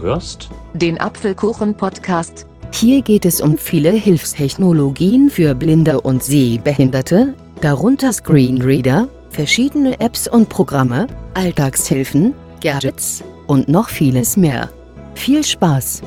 [0.00, 2.46] Du hörst den Apfelkuchen-Podcast.
[2.72, 10.48] Hier geht es um viele Hilfstechnologien für Blinde und Sehbehinderte, darunter Screenreader, verschiedene Apps und
[10.48, 12.32] Programme, Alltagshilfen,
[12.62, 14.70] Gadgets und noch vieles mehr.
[15.14, 16.00] Viel Spaß!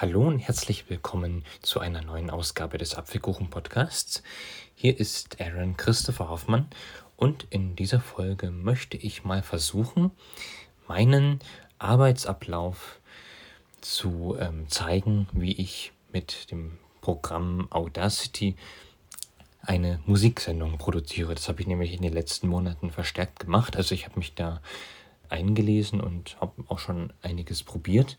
[0.00, 4.22] Hallo und herzlich willkommen zu einer neuen Ausgabe des Apfelkuchen Podcasts.
[4.82, 6.66] Hier ist Aaron Christopher Hoffmann
[7.18, 10.10] und in dieser Folge möchte ich mal versuchen,
[10.88, 11.40] meinen
[11.78, 12.98] Arbeitsablauf
[13.82, 18.56] zu ähm, zeigen, wie ich mit dem Programm Audacity
[19.60, 21.34] eine Musiksendung produziere.
[21.34, 23.76] Das habe ich nämlich in den letzten Monaten verstärkt gemacht.
[23.76, 24.62] Also ich habe mich da
[25.28, 28.16] eingelesen und habe auch schon einiges probiert.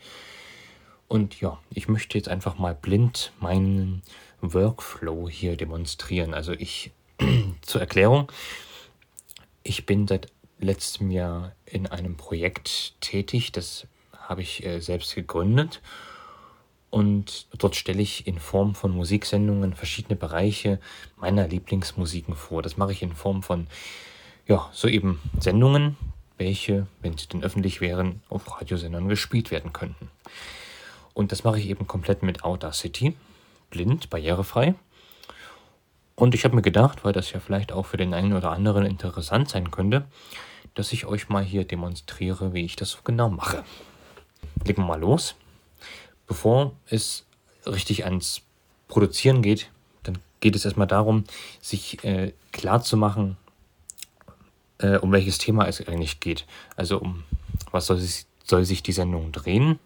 [1.07, 4.03] Und ja, ich möchte jetzt einfach mal blind meinen
[4.41, 6.33] Workflow hier demonstrieren.
[6.33, 6.91] Also ich
[7.61, 8.31] zur Erklärung,
[9.63, 10.27] ich bin seit
[10.59, 15.81] letztem Jahr in einem Projekt tätig, das habe ich äh, selbst gegründet.
[16.89, 20.79] Und dort stelle ich in Form von Musiksendungen verschiedene Bereiche
[21.15, 22.61] meiner Lieblingsmusiken vor.
[22.61, 23.67] Das mache ich in Form von,
[24.45, 25.95] ja, so eben Sendungen,
[26.37, 30.09] welche, wenn sie denn öffentlich wären, auf Radiosendern gespielt werden könnten.
[31.13, 33.15] Und das mache ich eben komplett mit Audacity,
[33.71, 34.75] blind, barrierefrei.
[36.15, 38.85] Und ich habe mir gedacht, weil das ja vielleicht auch für den einen oder anderen
[38.85, 40.05] interessant sein könnte,
[40.75, 43.63] dass ich euch mal hier demonstriere, wie ich das so genau mache.
[44.63, 45.35] Legen wir mal los.
[46.27, 47.25] Bevor es
[47.65, 48.41] richtig ans
[48.87, 49.71] Produzieren geht,
[50.03, 51.23] dann geht es erstmal darum,
[51.59, 53.37] sich äh, klar zu machen,
[54.77, 56.45] äh, um welches Thema es eigentlich geht.
[56.75, 57.23] Also um
[57.71, 59.79] was soll sich, soll sich die Sendung drehen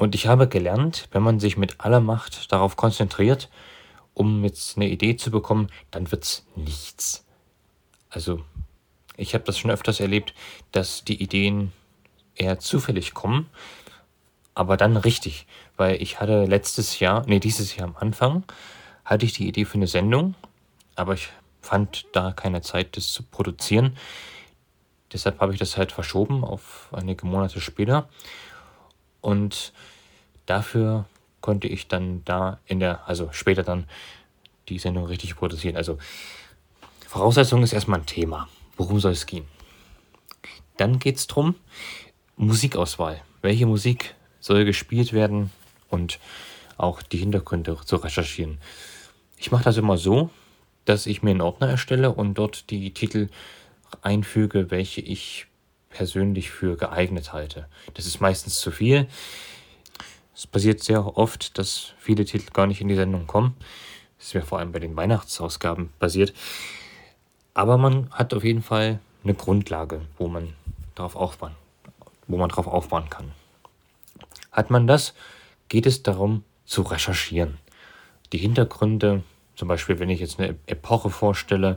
[0.00, 3.50] und ich habe gelernt, wenn man sich mit aller Macht darauf konzentriert,
[4.14, 7.26] um jetzt eine Idee zu bekommen, dann wird es nichts.
[8.08, 8.42] Also,
[9.18, 10.32] ich habe das schon öfters erlebt,
[10.72, 11.72] dass die Ideen
[12.34, 13.50] eher zufällig kommen,
[14.54, 18.44] aber dann richtig, weil ich hatte letztes Jahr, nee, dieses Jahr am Anfang,
[19.04, 20.34] hatte ich die Idee für eine Sendung,
[20.96, 21.28] aber ich
[21.60, 23.98] fand da keine Zeit, das zu produzieren.
[25.12, 28.08] Deshalb habe ich das halt verschoben auf einige Monate später.
[29.20, 29.72] Und
[30.50, 31.06] dafür
[31.40, 33.86] konnte ich dann da in der, also später dann
[34.68, 35.76] die Sendung richtig produzieren.
[35.76, 35.98] Also
[37.06, 38.48] Voraussetzung ist erstmal ein Thema.
[38.76, 39.46] Worum soll es gehen?
[40.76, 41.54] Dann geht es darum,
[42.36, 43.22] Musikauswahl.
[43.42, 45.50] Welche Musik soll gespielt werden
[45.88, 46.18] und
[46.76, 48.58] auch die Hintergründe zu recherchieren.
[49.38, 50.30] Ich mache das immer so,
[50.84, 53.28] dass ich mir einen Ordner erstelle und dort die Titel
[54.02, 55.46] einfüge, welche ich
[55.90, 57.68] persönlich für geeignet halte.
[57.94, 59.08] Das ist meistens zu viel.
[60.40, 63.54] Es passiert sehr oft, dass viele Titel gar nicht in die Sendung kommen.
[64.16, 66.32] Das ist mir vor allem bei den Weihnachtsausgaben passiert.
[67.52, 70.54] Aber man hat auf jeden Fall eine Grundlage, wo man
[70.94, 71.54] darauf aufbauen,
[72.26, 73.32] wo man darauf aufbauen kann.
[74.50, 75.12] Hat man das,
[75.68, 77.58] geht es darum zu recherchieren.
[78.32, 79.22] Die Hintergründe,
[79.56, 81.76] zum Beispiel, wenn ich jetzt eine Epoche vorstelle,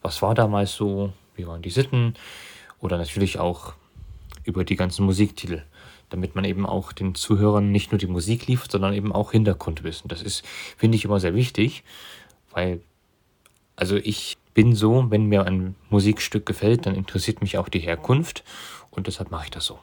[0.00, 2.14] was war damals so, wie waren die Sitten,
[2.78, 3.74] oder natürlich auch
[4.44, 5.64] über die ganzen Musiktitel,
[6.10, 10.08] damit man eben auch den Zuhörern nicht nur die Musik liefert, sondern eben auch Hintergrundwissen.
[10.08, 10.44] Das ist,
[10.76, 11.84] finde ich, immer sehr wichtig,
[12.50, 12.80] weil,
[13.76, 18.44] also ich bin so, wenn mir ein Musikstück gefällt, dann interessiert mich auch die Herkunft
[18.90, 19.78] und deshalb mache ich das so.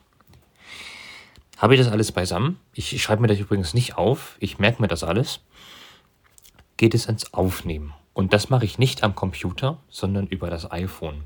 [1.57, 2.59] Habe ich das alles beisammen?
[2.73, 5.39] Ich schreibe mir das übrigens nicht auf, ich merke mir das alles.
[6.75, 7.93] Geht es ans Aufnehmen.
[8.13, 11.23] Und das mache ich nicht am Computer, sondern über das iPhone.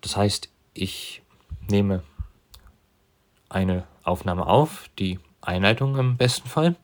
[0.00, 1.22] Das heißt, ich
[1.70, 2.02] nehme
[3.52, 6.76] eine Aufnahme auf, die Einleitung im besten Fall,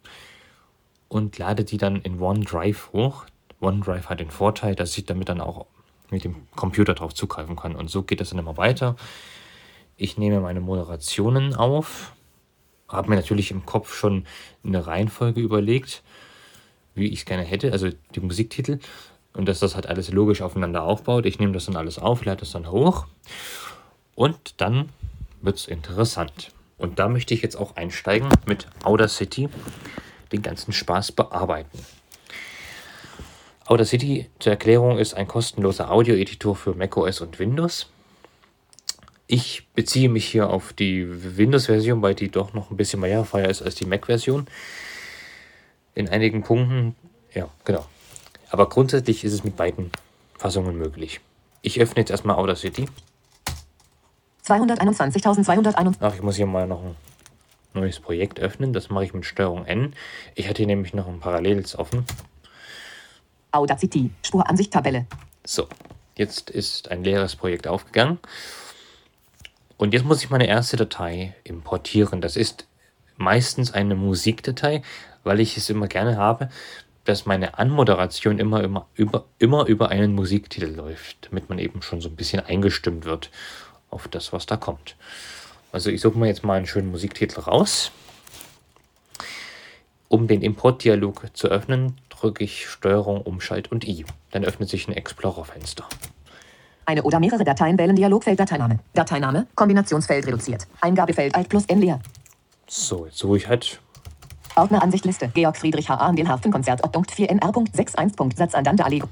[1.09, 3.25] und lade die dann in OneDrive hoch.
[3.61, 5.67] OneDrive hat den Vorteil, dass ich damit dann auch
[6.11, 7.75] mit dem Computer drauf zugreifen kann.
[7.75, 8.97] Und so geht das dann immer weiter.
[9.97, 12.13] Ich nehme meine Moderationen auf,
[12.89, 14.25] habe mir natürlich im Kopf schon
[14.65, 16.03] eine Reihenfolge überlegt,
[16.95, 18.79] wie ich es gerne hätte, also die Musiktitel
[19.35, 21.27] und dass das halt alles logisch aufeinander aufbaut.
[21.27, 23.07] Ich nehme das dann alles auf, lade das dann hoch
[24.15, 24.89] und dann
[25.43, 26.53] wird es interessant.
[26.79, 29.49] Und da möchte ich jetzt auch einsteigen mit Audacity,
[30.33, 31.79] den ganzen Spaß bearbeiten.
[33.67, 37.91] Audacity zur Erklärung ist ein kostenloser Audio-Editor für macOS und Windows.
[39.27, 43.61] Ich beziehe mich hier auf die Windows-Version, weil die doch noch ein bisschen barrierefreier ist
[43.61, 44.47] als die Mac-Version.
[45.95, 46.97] In einigen Punkten,
[47.35, 47.85] ja, genau.
[48.49, 49.91] Aber grundsätzlich ist es mit beiden
[50.39, 51.21] Fassungen möglich.
[51.61, 52.89] Ich öffne jetzt erstmal Audacity.
[54.49, 55.97] 221.201.
[56.01, 56.97] Ach, ich muss hier mal noch ein
[57.75, 58.73] neues Projekt öffnen.
[58.73, 59.95] Das mache ich mit Steuerung N.
[60.35, 62.05] Ich hatte hier nämlich noch ein Paralleles offen.
[63.53, 65.07] Audacity, Spuransicht Tabelle.
[65.45, 65.69] So,
[66.17, 68.19] jetzt ist ein leeres Projekt aufgegangen.
[69.77, 72.21] Und jetzt muss ich meine erste Datei importieren.
[72.21, 72.67] Das ist
[73.17, 74.83] meistens eine Musikdatei,
[75.25, 76.49] weil ich es immer gerne habe,
[77.05, 82.01] dass meine Anmoderation immer, immer, über, immer über einen Musiktitel läuft, damit man eben schon
[82.01, 83.31] so ein bisschen eingestimmt wird
[83.91, 84.97] auf das, was da kommt.
[85.73, 87.91] Also ich suche mir jetzt mal einen schönen Musiktitel raus.
[90.09, 94.07] Um den Importdialog zu öffnen, drücke ich Steuerung, Umschalt und I.
[94.31, 95.85] Dann öffnet sich ein Explorer-Fenster.
[96.87, 98.79] Eine oder mehrere Dateien wählen Dialogfeld Dateiname.
[98.95, 100.67] Dateiname, Kombinationsfeld reduziert.
[100.81, 102.01] Eingabefeld Alt plus N leer.
[102.67, 103.81] So, jetzt suche ich halt.
[104.57, 105.29] Ordneransicht Liste.
[105.29, 105.95] Georg Friedrich H.
[105.97, 106.81] an den Hafenkonzert.
[106.91, 108.35] Punkt 4 NR.61.
[108.37, 109.09] Satz andante Allego.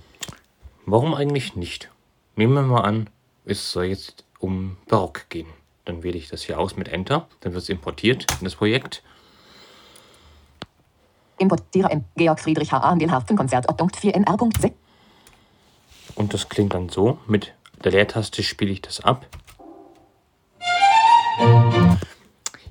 [0.87, 1.90] Warum eigentlich nicht?
[2.34, 3.11] Nehmen wir mal an,
[3.44, 5.49] es soll jetzt um Barock gehen.
[5.85, 7.29] Dann wähle ich das hier aus mit Enter.
[7.41, 9.03] Dann wird es importiert in das Projekt.
[11.38, 12.05] Importiere M.
[12.17, 12.79] Georg Friedrich H.
[12.79, 13.67] an den Hafenkonzert.
[13.77, 14.73] Punkt 4 NR.6.
[16.15, 17.19] Und das klingt dann so.
[17.27, 17.55] Mit
[17.85, 19.27] der Leertaste spiele ich das ab.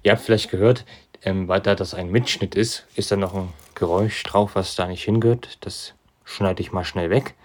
[0.03, 0.85] Ihr habt vielleicht gehört,
[1.23, 4.87] ähm, weil da das ein Mitschnitt ist, ist da noch ein Geräusch drauf, was da
[4.87, 5.57] nicht hingehört.
[5.61, 7.35] Das schneide ich mal schnell weg.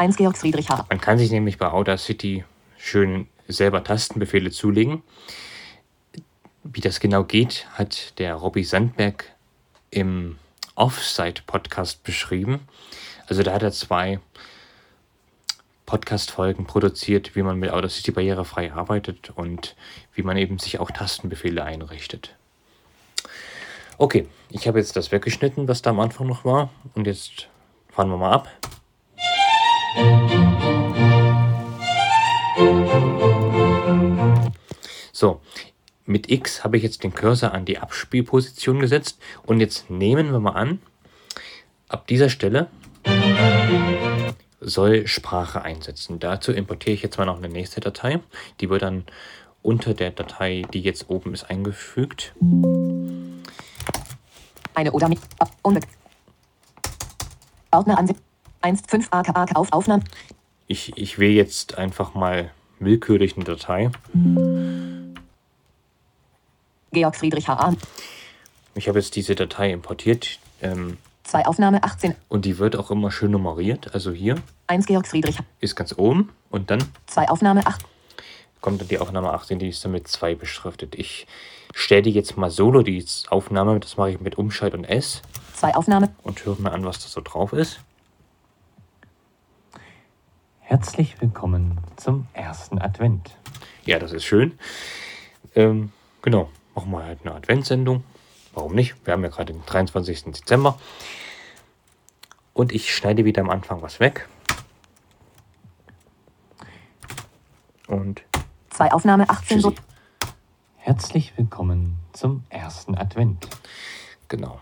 [0.00, 0.86] 1 Georg Friedrich H.
[0.88, 2.42] Man kann sich nämlich bei Audacity
[2.78, 5.02] schön selber Tastenbefehle zulegen.
[6.64, 9.26] Wie das genau geht, hat der Robby Sandberg
[9.90, 10.38] im
[10.74, 12.60] Offsite-Podcast beschrieben.
[13.26, 14.20] Also da hat er zwei
[15.84, 19.76] Podcast-Folgen produziert, wie man mit Audacity barrierefrei arbeitet und
[20.14, 22.34] wie man eben sich auch Tastenbefehle einrichtet.
[23.98, 26.70] Okay, ich habe jetzt das weggeschnitten, was da am Anfang noch war.
[26.94, 27.48] Und jetzt
[27.90, 28.48] fahren wir mal ab.
[35.12, 35.40] So,
[36.06, 39.20] mit X habe ich jetzt den Cursor an die Abspielposition gesetzt.
[39.44, 40.80] Und jetzt nehmen wir mal an,
[41.88, 42.68] ab dieser Stelle
[44.60, 46.20] soll Sprache einsetzen.
[46.20, 48.20] Dazu importiere ich jetzt mal noch eine nächste Datei.
[48.60, 49.04] Die wird dann
[49.62, 52.34] unter der Datei, die jetzt oben ist, eingefügt.
[54.74, 55.18] Eine oder mit.
[55.62, 55.80] Unbe
[57.72, 58.20] Ordneransicht.
[58.62, 60.02] 1 5 AK AK auf Aufnahme.
[60.66, 63.90] Ich, ich wähle jetzt einfach mal willkürlich eine Datei.
[66.92, 67.54] Georg Friedrich H.
[67.54, 67.76] an.
[68.74, 70.38] Ich habe jetzt diese Datei importiert.
[70.62, 72.14] Ähm, 2 Aufnahme 18.
[72.28, 73.94] und die wird auch immer schön nummeriert.
[73.94, 74.36] Also hier
[74.66, 75.38] 1 Georg Friedrich.
[75.60, 77.80] ist ganz oben und dann 2 Aufnahme 8.
[78.60, 80.96] kommt dann die Aufnahme 18, die ist dann mit 2 beschriftet.
[80.96, 81.26] Ich
[81.72, 85.22] stelle die jetzt mal solo, die Aufnahme, das mache ich mit Umschalt und S
[85.54, 86.10] 2 Aufnahme.
[86.24, 87.80] und höre mir an, was da so drauf ist.
[90.70, 93.36] Herzlich willkommen zum ersten Advent.
[93.86, 94.56] Ja, das ist schön.
[95.56, 95.90] Ähm,
[96.22, 98.04] genau, machen wir halt eine Adventssendung.
[98.54, 98.94] Warum nicht?
[99.04, 100.26] Wir haben ja gerade den 23.
[100.26, 100.78] Dezember.
[102.54, 104.28] Und ich schneide wieder am Anfang was weg.
[107.88, 108.22] Und
[108.68, 109.58] 2 Aufnahme 18.
[109.58, 109.82] So Tschüssi.
[110.76, 113.48] Herzlich willkommen zum ersten Advent.
[114.28, 114.60] Genau.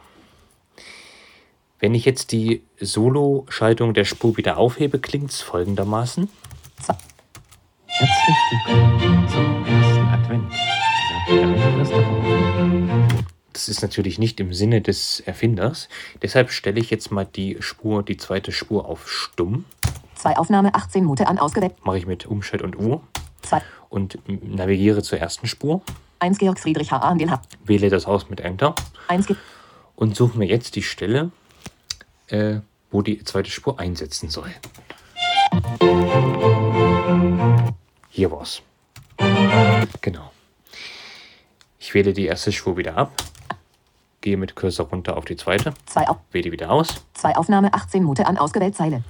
[1.80, 6.28] Wenn ich jetzt die Solo-Schaltung der Spur wieder aufhebe, klingt es folgendermaßen.
[6.82, 6.96] Zwei.
[7.86, 10.52] Herzlich willkommen zum ersten Advent.
[13.52, 15.88] Das ist natürlich nicht im Sinne des Erfinders.
[16.20, 19.64] Deshalb stelle ich jetzt mal die Spur, die zweite Spur auf stumm.
[20.16, 21.74] 2 Aufnahme 18 Mute an ausgewählt.
[21.84, 23.02] Mache ich mit Umschalt und U
[23.42, 23.62] 2.
[23.88, 25.82] und navigiere zur ersten Spur.
[26.18, 26.98] 1 Georg Friedrich H.
[26.98, 27.40] an den H.
[27.64, 28.74] Wähle das aus mit Enter.
[29.06, 29.36] 1 Ge
[29.94, 31.30] und suche mir jetzt die Stelle,
[32.28, 34.50] äh, wo die zweite Spur einsetzen soll.
[38.10, 38.62] Hier war's.
[40.00, 40.30] Genau.
[41.78, 43.12] Ich wähle die erste Spur wieder ab,
[44.20, 46.16] gehe mit Cursor runter auf die zweite, 2 auf.
[46.32, 49.02] wähle wieder aus, 2 Aufnahme 18 Mute an ausgewählt Zeile.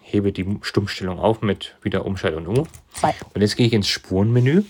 [0.00, 2.66] hebe die Stummstellung auf mit wieder Umschalt und U.
[2.94, 3.14] 2.
[3.34, 4.62] Und jetzt gehe ich ins Spurenmenü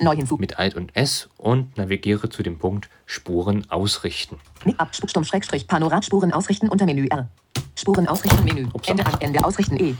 [0.00, 0.36] Neu hinzu.
[0.36, 4.38] mit Alt und S und navigiere zu dem Punkt Spuren ausrichten.
[4.64, 7.28] Mit ab Stumm Schrägstrich Panorat Spuren ausrichten unter Menü R.
[7.74, 8.66] Spuren ausrichten Menü.
[8.72, 8.88] Ups.
[8.88, 9.94] Ende an Ende ausrichten E.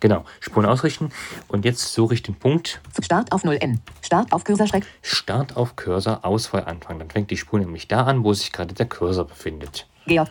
[0.00, 1.10] Genau, Spuren ausrichten.
[1.48, 3.80] Und jetzt suche ich den Punkt Start auf 0 N.
[4.00, 4.84] Start auf Cursor Schräg.
[5.02, 6.98] Start auf Cursor Auswahl anfangen.
[6.98, 9.86] Dann fängt die Spur nämlich da an, wo sich gerade der Cursor befindet.
[10.06, 10.28] Georg.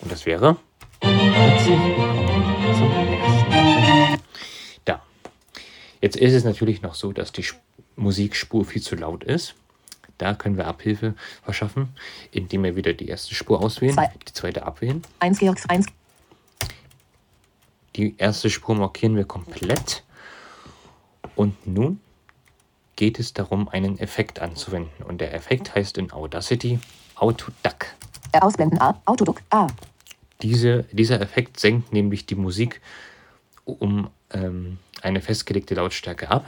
[0.00, 0.56] Und das wäre.
[4.84, 5.02] Da.
[6.00, 7.60] Jetzt ist es natürlich noch so, dass die Sp-
[7.96, 9.54] Musikspur viel zu laut ist.
[10.18, 11.88] Da können wir Abhilfe verschaffen,
[12.30, 14.12] indem wir wieder die erste Spur auswählen, Zwei.
[14.26, 15.02] die zweite abwählen.
[15.18, 15.86] 1 Georg 1.
[17.96, 20.04] Die erste Spur markieren wir komplett.
[21.34, 22.00] Und nun
[22.96, 25.04] geht es darum, einen Effekt anzuwenden.
[25.04, 26.78] Und der Effekt heißt in Audacity
[27.16, 27.86] Autoduck.
[28.32, 29.00] Ausblenden A.
[29.04, 29.68] Autoduck A.
[30.42, 32.80] Diese, dieser Effekt senkt nämlich die Musik
[33.64, 36.46] um ähm, eine festgelegte Lautstärke ab.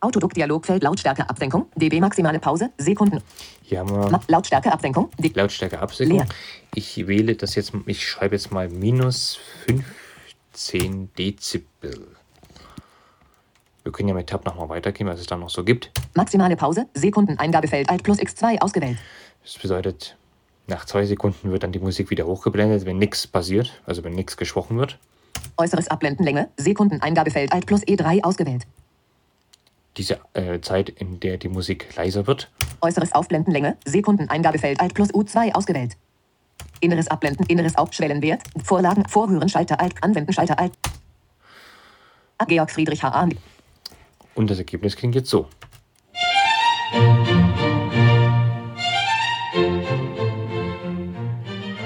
[0.00, 1.66] Autoduck Dialogfeld Lautstärke Absenkung.
[1.74, 2.70] dB maximale Pause.
[2.76, 3.22] Sekunden.
[3.62, 5.10] Hier haben wir Lautstärke Absenkung.
[5.18, 6.18] D Lautstärke Absenkung.
[6.18, 6.26] Leer.
[6.74, 12.08] Ich wähle das jetzt, ich schreibe jetzt mal minus 15 Dezibel.
[13.84, 15.92] Wir können ja mit Tab nochmal weitergehen, was es da noch so gibt.
[16.14, 16.86] maximale Pause.
[16.92, 18.98] Sekunden Eingabefeld Alt plus X2 ausgewählt.
[19.42, 20.16] Das bedeutet,
[20.66, 24.36] nach zwei Sekunden wird dann die Musik wieder hochgeblendet, wenn nichts passiert, also wenn nichts
[24.36, 24.98] gesprochen wird.
[25.56, 28.66] Äußeres Abblenden Sekunden Eingabefeld Alt plus E3 ausgewählt.
[29.96, 32.50] Diese äh, Zeit, in der die Musik leiser wird.
[32.80, 35.96] Äußeres Aufblenden Sekunden Eingabefeld Alt plus U2 ausgewählt.
[36.80, 40.72] Inneres Abblenden, inneres Aufschwellenwert, Vorlagen, Vorhören, Schalter Alt, Anwenden, Schalter Alt.
[42.46, 43.28] Georg Friedrich H.A.
[44.34, 45.48] Und das Ergebnis klingt jetzt so.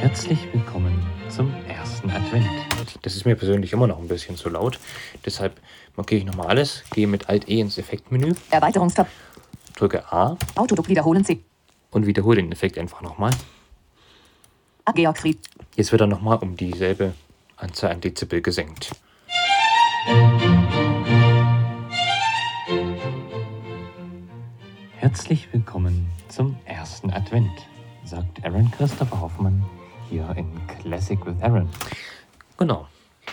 [0.00, 0.89] Herzlich willkommen
[3.20, 4.78] ist mir persönlich immer noch ein bisschen zu laut.
[5.26, 5.60] Deshalb
[5.94, 9.08] markiere ich nochmal alles, gehe mit Alt E ins Effektmenü, Erweiterungstab.
[9.76, 11.40] drücke A Autoduck wiederholen C.
[11.90, 13.30] und wiederhole den Effekt einfach nochmal.
[14.94, 15.38] Georg Fried.
[15.76, 17.12] Jetzt wird er nochmal um dieselbe
[17.56, 18.90] Anzahl an Dezibel gesenkt.
[24.96, 27.50] Herzlich willkommen zum ersten Advent,
[28.04, 29.64] sagt Aaron Christopher Hoffmann
[30.08, 30.50] hier in
[30.80, 31.68] Classic with Aaron.
[32.56, 32.88] Genau.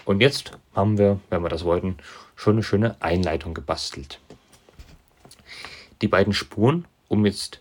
[0.08, 1.98] Und jetzt haben wir, wenn wir das wollten,
[2.38, 4.22] schon eine schöne Einleitung gebastelt.
[6.02, 7.60] Die beiden Spuren, um jetzt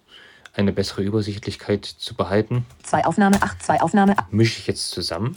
[0.55, 5.37] eine bessere Übersichtlichkeit zu behalten, Zwei Aufnahme 8, zwei Aufnahme mische ich jetzt zusammen.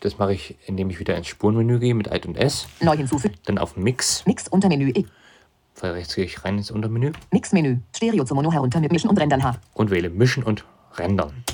[0.00, 3.34] Das mache ich, indem ich wieder ins Spurenmenü gehe mit Alt und S, Neu hinzufügen.
[3.44, 5.04] dann auf Mix, Mix Untermenü E.
[5.82, 7.80] rechts gehe ich rein ins Untermenü Mixmenü.
[7.94, 9.58] Stereo zu Mono herunter mit Mischen und Rendern H.
[9.74, 11.44] und wähle Mischen und Rendern.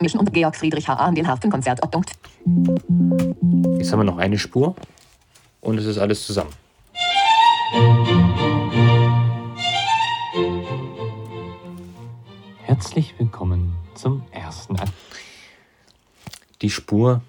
[0.00, 1.10] Mischen und Georg Friedrich H.A.
[1.10, 2.04] den Harfenkonzert Ordnung.
[3.78, 4.76] Jetzt haben wir noch eine Spur
[5.62, 6.52] und es ist alles zusammen.
[12.62, 14.92] Herzlich willkommen zum ersten Akt.
[16.60, 17.22] Die Spur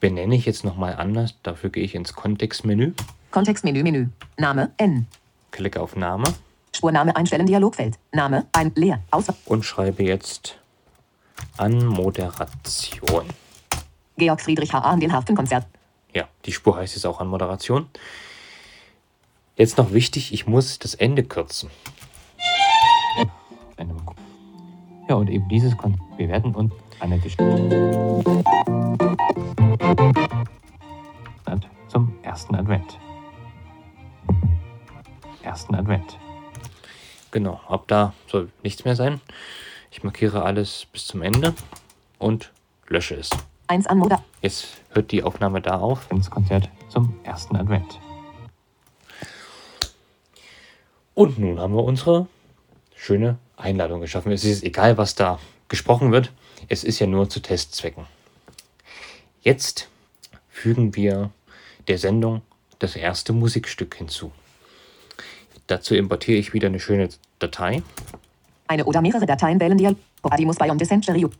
[0.00, 1.36] benenne ich jetzt nochmal anders.
[1.44, 2.92] Dafür gehe ich ins Kontextmenü,
[3.30, 4.08] Kontextmenü Menü.
[4.36, 5.06] Name N.
[5.52, 6.24] klicke auf Name
[6.74, 7.98] Spurname einstellen Dialogfeld.
[8.12, 9.00] Name ein leer.
[9.12, 9.36] Auswahl.
[9.46, 10.58] und schreibe jetzt
[11.56, 13.26] Anmoderation.
[14.16, 14.96] Georg Friedrich H.A.
[14.96, 15.66] den Harfenkonzert.
[16.14, 17.88] Ja, die Spur heißt jetzt auch Anmoderation.
[19.56, 21.70] Jetzt noch wichtig, ich muss das Ende kürzen.
[25.08, 28.22] Ja, und eben dieses Kon Wir werden uns eine Geschichte
[31.94, 32.98] zum ersten Advent.
[35.42, 36.18] Ersten Advent.
[37.30, 39.20] Genau, ab da soll nichts mehr sein.
[39.94, 41.54] Ich markiere alles bis zum Ende
[42.18, 42.50] und
[42.88, 43.30] lösche es.
[43.68, 44.24] 1 an Moda.
[44.42, 46.10] Jetzt hört die Aufnahme da auf.
[46.10, 48.00] Ins Konzert zum ersten Advent.
[51.14, 52.26] Und nun haben wir unsere
[52.96, 54.32] schöne Einladung geschaffen.
[54.32, 56.32] Es ist egal, was da gesprochen wird.
[56.66, 58.04] Es ist ja nur zu Testzwecken.
[59.42, 59.88] Jetzt
[60.48, 61.30] fügen wir
[61.86, 62.42] der Sendung
[62.80, 64.32] das erste Musikstück hinzu.
[65.68, 67.84] Dazu importiere ich wieder eine schöne Datei.
[68.66, 69.98] Eine oder mehrere Dateien wählen Dialog.
[70.22, 71.30] Adimus Bion Descent Stereo.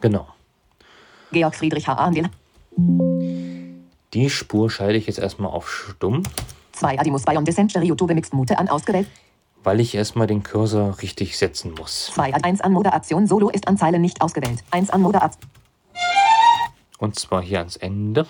[0.00, 0.28] Genau.
[1.32, 2.10] Georg Friedrich H.A.
[2.10, 2.28] den
[4.14, 6.22] Die Spur schalte ich jetzt erstmal auf stumm,
[6.72, 9.08] 2 Adimus Bion Descent Stereo Tube Mixed Mute an ausgewählt.
[9.64, 12.06] weil ich erstmal den Cursor richtig setzen muss.
[12.14, 14.62] 2 an 1 an Moderation Solo ist an Zeilen nicht ausgewählt.
[14.70, 15.42] 1 an Moderation.
[16.98, 18.26] Und zwar hier ans Ende.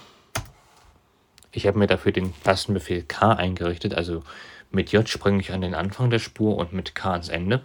[1.53, 3.95] Ich habe mir dafür den Tastenbefehl K eingerichtet.
[3.95, 4.23] Also
[4.71, 7.63] mit J springe ich an den Anfang der Spur und mit K ans Ende.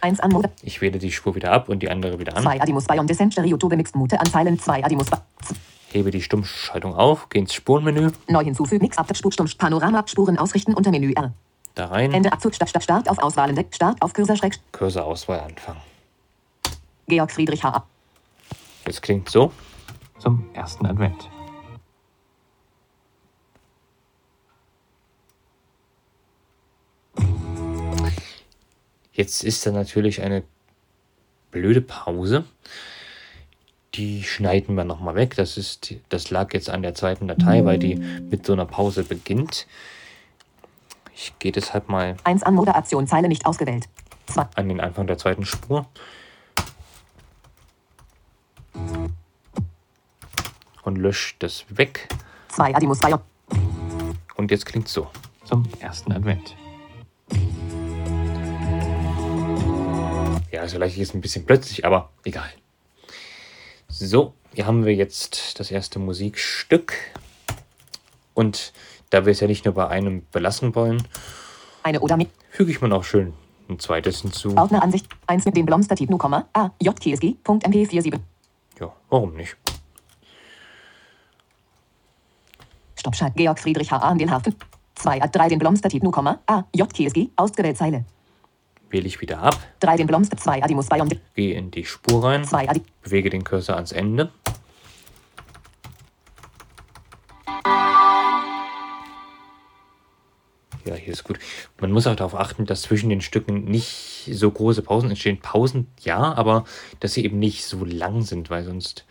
[0.00, 0.42] 1 an.
[0.62, 2.42] Ich wähle die Spur wieder ab und die andere wieder an.
[2.42, 5.06] 2 Adimus Bion Descent Stereo Tube Mixed Mute an Zeilen 2 Adimus
[5.92, 8.84] Hebe die Stummschaltung auf, gehe ins Spurenmenü, Neu hinzufügen.
[8.84, 11.32] Mix ab Spur Stumm Panorama Spuren ausrichten unter Menü R.
[11.74, 14.58] da rein, Ende Abzug Start Start Start auf Auswahlen Deck Start auf Cursor Schreck.
[14.72, 15.80] Cursor-Auswahl anfangen.
[17.08, 17.84] Georg Friedrich H.A.
[18.86, 19.52] Jetzt klingt so.
[20.18, 21.28] Zum ersten Advent.
[29.20, 30.44] Jetzt ist da natürlich eine
[31.50, 32.46] blöde Pause.
[33.92, 35.34] Die schneiden wir nochmal weg.
[35.36, 39.04] Das, ist, das lag jetzt an der zweiten Datei, weil die mit so einer Pause
[39.04, 39.66] beginnt.
[41.14, 43.90] Ich gehe deshalb mal 1 an Moderation Zeile nicht ausgewählt.
[44.28, 45.84] 2 an den Anfang der zweiten Spur.
[50.82, 52.08] Und lösche das weg.
[52.48, 53.00] 2 Adimus.
[54.36, 55.10] Und jetzt klingt so.
[55.44, 56.56] Zum ersten Advent.
[60.60, 62.50] Ja, vielleicht ist es ein bisschen plötzlich, aber egal.
[63.88, 66.92] So, hier haben wir jetzt das erste Musikstück.
[68.34, 68.74] Und
[69.08, 71.02] da wir es ja nicht nur bei einem belassen wollen,
[71.82, 72.28] Eine oder mit.
[72.50, 73.32] füge ich mir noch schön
[73.70, 74.54] ein zweites hinzu.
[74.54, 75.06] Ordneransicht.
[75.28, 76.70] 1 mit dem Blomstertyp Nu, A.
[76.82, 78.20] JTSG.mp47.
[78.80, 79.56] Ja, warum nicht?
[82.96, 83.34] Stoppschalt.
[83.34, 83.96] Georg Friedrich H.
[83.96, 84.10] A.
[84.10, 84.54] an den Hafen.
[84.96, 86.64] 2 A3 den Blomstertyp Nu, A.
[86.74, 87.30] JTSG.
[87.36, 88.04] Ausgewählt Zeile.
[88.90, 90.36] Wähle ich wieder ab, 3 den Blomster.
[90.36, 91.08] 2 Adimus Bayern.
[91.34, 92.82] gehe in die Spur rein, 2 Adi.
[93.02, 94.30] bewege den Cursor ans Ende.
[100.84, 101.38] Ja, hier ist gut.
[101.78, 105.38] Man muss auch darauf achten, dass zwischen den Stücken nicht so große Pausen entstehen.
[105.38, 106.64] Pausen ja, aber
[106.98, 109.04] dass sie eben nicht so lang sind, weil sonst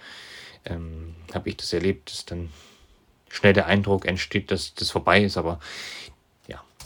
[0.65, 2.49] ähm, habe ich das erlebt, dass dann
[3.29, 5.37] schnell der Eindruck entsteht, dass das vorbei ist.
[5.37, 5.59] Aber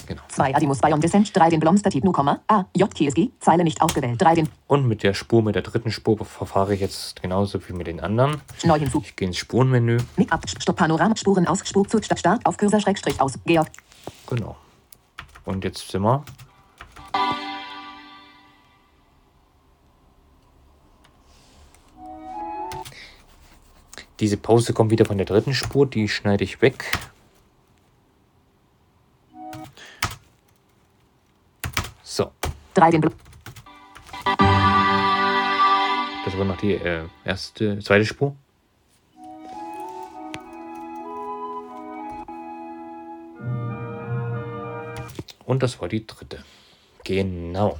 [0.06, 0.22] genau.
[0.28, 1.36] 2 Adimus Bayern Descent.
[1.36, 2.14] 3 den Blomstertyp Nu,
[2.48, 2.66] A.
[2.76, 3.30] JTSG.
[3.40, 4.22] Zeile nicht ausgewählt.
[4.22, 7.74] 3 den Und mit der Spur, mit der dritten Spur verfahre ich jetzt genauso wie
[7.74, 8.42] mit den anderen.
[8.64, 9.02] Neu hinzu.
[9.04, 9.98] Ich gehe ins Spurenmenü.
[10.18, 10.44] Mick ab.
[10.48, 11.16] Stopp Panorama.
[11.16, 11.68] Spuren aus.
[11.68, 12.02] Spur zu.
[12.02, 12.46] Stadt Start.
[12.46, 13.34] Auf Cursor Schrägstrich aus.
[13.46, 13.68] Georg.
[14.28, 14.56] Genau.
[15.46, 16.24] Und jetzt sind wir.
[24.20, 26.86] Diese Pause kommt wieder von der dritten Spur, die schneide ich weg.
[32.74, 33.12] So, 3 den Bl
[36.26, 38.36] das war noch die äh, erste, zweite Spur.
[45.46, 46.44] Und das war die dritte.
[47.04, 47.78] Genau.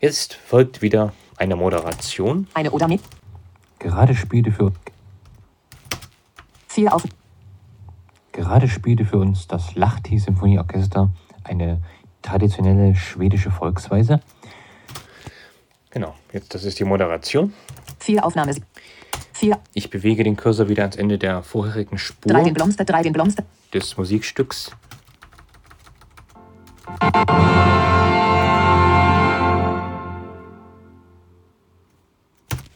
[0.00, 2.48] Jetzt folgt wieder eine Moderation.
[2.52, 3.00] Eine oder mit.
[3.78, 4.72] Gerade spielte für,
[6.68, 7.04] 4 auf.
[8.32, 11.10] gerade spielte für uns das Lahti Symphonieorchester
[11.44, 11.80] eine
[12.22, 14.20] traditionelle schwedische Volksweise.
[15.90, 17.52] Genau, jetzt das ist die Moderation.
[17.98, 18.54] 4 Aufnahme.
[19.34, 19.58] 4.
[19.74, 22.84] Ich bewege den Cursor wieder ans Ende der vorherigen 3 Spur den Blomster.
[22.84, 23.44] 3 den Blomster.
[23.74, 24.70] des Musikstücks.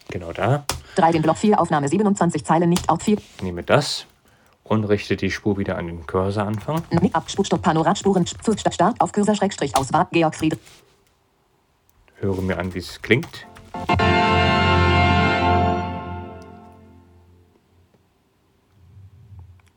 [0.08, 0.64] Genau da.
[0.96, 3.18] 3 den Block 4 Aufnahme 27 Zeilen nicht auf 4.
[3.42, 4.06] Nehme das
[4.68, 6.82] und richte die Spur wieder an den Cursoranfang.
[7.12, 7.30] Ab.
[8.72, 9.00] Start.
[9.00, 9.72] Auf Cursor Schrägstrich
[10.12, 10.36] Georg.
[12.16, 13.46] Höre mir an, wie es klingt.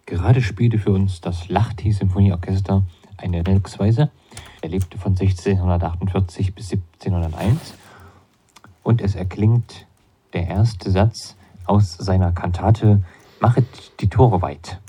[0.06, 2.84] Gerade spielte für uns das Lahti Symphonieorchester
[3.17, 4.10] eine Volksweise.
[4.62, 7.75] Er lebte von 1648 bis 1701
[8.84, 9.86] und es erklingt
[10.34, 13.04] der erste Satz aus seiner Kantate
[13.39, 13.65] Machet
[13.99, 14.80] die Tore weit.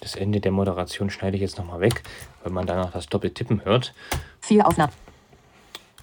[0.00, 2.02] Das Ende der Moderation schneide ich jetzt nochmal weg,
[2.42, 3.94] weil man danach das Doppeltippen hört.
[4.40, 4.92] 4 Aufnahme.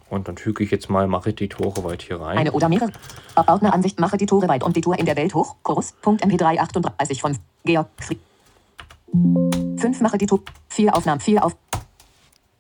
[0.10, 2.38] Und dann füge ich jetzt mal Machet die Tore weit hier rein.
[2.38, 2.92] Eine oder mehrere.
[3.36, 4.00] Ordneransicht.
[4.00, 5.56] Mache die Tore weit und die Tour in der Welt hoch.
[5.64, 5.94] Chorus.
[6.02, 8.24] Punkt MP3 38 von Georg Friedrich.
[9.80, 10.42] 5 Mache die Tour.
[10.70, 11.20] 4 Aufnahmen.
[11.20, 11.56] 4 auf.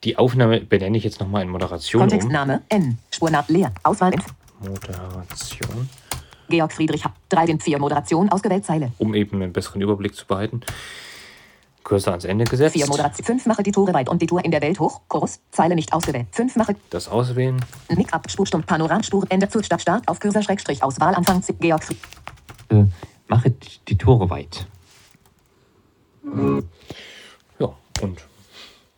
[0.04, 2.10] Die Aufnahme benenne ich jetzt nochmal in Moderation um.
[2.10, 2.62] Kontextname.
[2.70, 2.98] N.
[3.12, 3.46] Spurname.
[3.48, 3.72] Leer.
[3.84, 4.14] Auswahl.
[4.14, 4.26] Inf
[4.60, 5.90] Moderation.
[6.50, 7.04] Georg Friedrich.
[7.30, 8.30] 3 den 4 Moderation.
[8.30, 8.92] Ausgewählt Zeile.
[8.98, 10.62] Um eben einen besseren Überblick zu behalten.
[11.84, 12.74] Cursor ans Ende gesetzt.
[12.74, 13.26] 4 Moderation.
[13.26, 15.02] 5 Mache die Tore weit und die Tour in der Welt hoch.
[15.08, 15.40] Chorus.
[15.52, 16.28] Zeile nicht ausgewählt.
[16.32, 16.76] 5 Mache.
[16.90, 17.64] Das auswählen.
[17.96, 18.30] Mick ab.
[18.30, 18.64] Spurstumm.
[18.64, 19.04] Panorama.
[19.04, 19.26] Spur.
[19.30, 20.08] Ende zu Stadt Start.
[20.08, 20.84] Auf Cursor Schrägstrich.
[20.84, 21.16] Auswahl.
[21.16, 21.42] Anfang.
[21.42, 22.04] Z- Georg Friedrich.
[22.70, 22.86] Äh,
[23.28, 24.66] Machet die Tore weit.
[27.60, 28.22] Ja, und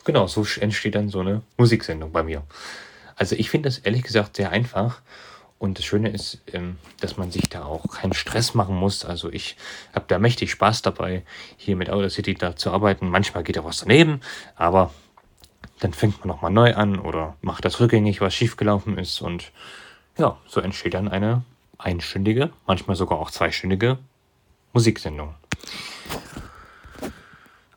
[0.03, 2.43] genau, so entsteht dann so eine Musiksendung bei mir.
[3.15, 5.01] Also ich finde das ehrlich gesagt sehr einfach.
[5.59, 9.03] Und das Schöne ist, ähm, dass man sich da auch keinen Stress machen muss.
[9.03, 9.57] Also ich
[9.93, 11.23] habe da mächtig Spaß dabei,
[11.57, 13.09] hier mit Audacity da zu arbeiten.
[13.09, 14.21] Manchmal geht auch was daneben,
[14.55, 14.93] aber
[15.81, 19.21] dann fängt man nochmal neu an oder macht das rückgängig, was schiefgelaufen ist.
[19.21, 19.51] Und
[20.17, 21.43] ja, so entsteht dann eine
[21.77, 23.97] einstündige, manchmal sogar auch zweistündige
[24.73, 25.35] Musiksendung.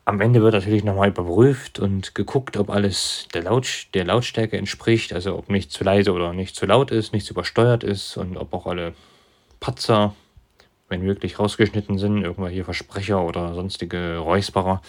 [0.05, 5.13] Am Ende wird natürlich nochmal überprüft und geguckt, ob alles der, Laut, der Lautstärke entspricht,
[5.13, 8.53] also ob nicht zu leise oder nicht zu laut ist, nichts übersteuert ist und ob
[8.53, 8.95] auch alle
[9.61, 10.13] Patzer,
[10.89, 14.81] wenn möglich, rausgeschnitten sind, irgendwelche Versprecher oder sonstige Räusperer.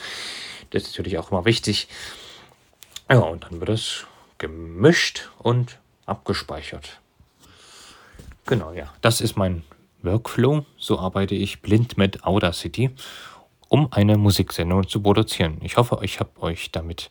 [0.70, 1.86] Das ist natürlich auch immer wichtig.
[3.08, 4.06] Ja, und dann wird es
[4.38, 7.00] gemischt und abgespeichert.
[8.46, 8.92] Genau, ja.
[9.00, 9.62] Das ist mein
[10.02, 10.66] Workflow.
[10.76, 12.90] So arbeite ich blind mit Audacity,
[13.68, 15.58] um eine Musiksendung zu produzieren.
[15.62, 17.10] Ich hoffe, ich habe euch damit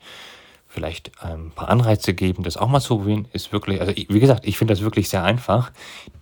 [0.68, 3.28] vielleicht ein paar Anreize gegeben, das auch mal zu probieren.
[3.32, 5.72] Ist wirklich, also wie gesagt, ich finde das wirklich sehr einfach,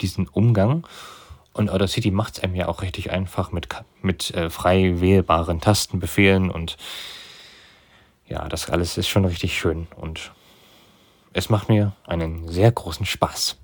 [0.02, 0.86] diesen Umgang.
[1.54, 3.68] Und Audacity macht es einem ja auch richtig einfach mit,
[4.02, 6.78] mit äh, frei wählbaren Tastenbefehlen und
[8.28, 10.32] ja, das alles ist schon richtig schön und
[11.34, 13.58] es macht mir einen sehr großen Spaß.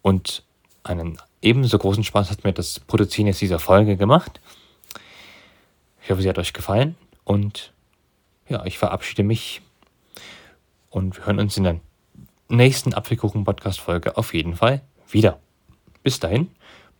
[0.00, 0.44] Und
[0.82, 4.40] einen ebenso großen Spaß hat mir das Produzieren jetzt dieser Folge gemacht.
[6.06, 7.72] Ich hoffe, sie hat euch gefallen und
[8.48, 9.60] ja, ich verabschiede mich
[10.88, 11.80] und wir hören uns in der
[12.48, 15.40] nächsten Apfelkuchen-Podcast-Folge auf jeden Fall wieder.
[16.04, 16.52] Bis dahin,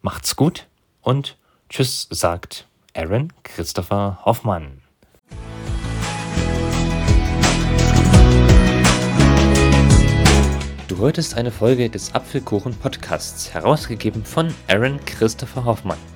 [0.02, 0.66] macht's gut
[1.02, 1.38] und
[1.68, 4.82] tschüss, sagt Aaron Christopher Hoffmann.
[10.88, 16.15] Du hörtest eine Folge des Apfelkuchen Podcasts, herausgegeben von Aaron Christopher Hoffmann.